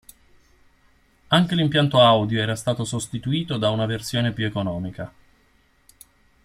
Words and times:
Anche 1.27 1.53
l'impianto 1.53 2.01
audio 2.01 2.41
era 2.41 2.55
stato 2.55 2.83
sostituito 2.85 3.57
da 3.59 3.69
una 3.69 3.85
versione 3.85 4.33
più 4.33 4.47
economica. 4.47 5.13